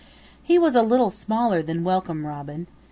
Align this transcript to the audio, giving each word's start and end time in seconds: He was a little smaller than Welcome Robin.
He 0.41 0.57
was 0.57 0.73
a 0.73 0.81
little 0.81 1.11
smaller 1.11 1.61
than 1.61 1.83
Welcome 1.83 2.25
Robin. 2.25 2.65